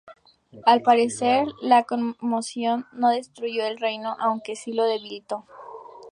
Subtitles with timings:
[0.65, 5.45] Al parecer, la conmoción no destruyó el reino aunque si lo debilitó.